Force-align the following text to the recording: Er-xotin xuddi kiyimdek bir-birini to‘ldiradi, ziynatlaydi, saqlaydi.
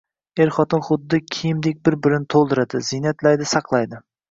Er-xotin 0.45 0.81
xuddi 0.87 1.19
kiyimdek 1.35 1.83
bir-birini 1.89 2.29
to‘ldiradi, 2.37 2.83
ziynatlaydi, 2.91 3.51
saqlaydi. 3.55 4.05